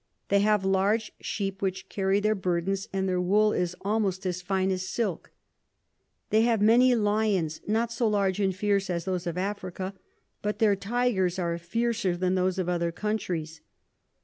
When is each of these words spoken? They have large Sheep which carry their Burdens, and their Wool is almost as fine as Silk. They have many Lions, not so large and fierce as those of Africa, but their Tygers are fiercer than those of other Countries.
They 0.29 0.39
have 0.39 0.65
large 0.65 1.11
Sheep 1.21 1.61
which 1.61 1.87
carry 1.87 2.19
their 2.19 2.33
Burdens, 2.33 2.87
and 2.91 3.07
their 3.07 3.21
Wool 3.21 3.53
is 3.53 3.75
almost 3.81 4.25
as 4.25 4.41
fine 4.41 4.71
as 4.71 4.81
Silk. 4.89 5.29
They 6.31 6.41
have 6.41 6.59
many 6.59 6.95
Lions, 6.95 7.61
not 7.67 7.91
so 7.91 8.07
large 8.07 8.39
and 8.39 8.55
fierce 8.55 8.89
as 8.89 9.05
those 9.05 9.27
of 9.27 9.37
Africa, 9.37 9.93
but 10.41 10.57
their 10.57 10.75
Tygers 10.75 11.37
are 11.37 11.55
fiercer 11.59 12.17
than 12.17 12.33
those 12.33 12.57
of 12.57 12.67
other 12.67 12.91
Countries. 12.91 13.61